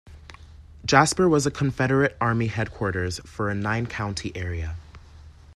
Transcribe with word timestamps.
Jasper 0.83 1.29
was 1.29 1.45
a 1.45 1.51
Confederate 1.51 2.17
Army 2.19 2.47
headquarters 2.47 3.19
for 3.19 3.51
a 3.51 3.53
nine-county 3.53 4.31
area. 4.35 4.75